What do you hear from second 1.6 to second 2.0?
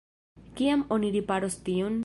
tion?